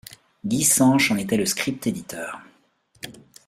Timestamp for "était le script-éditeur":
1.17-2.39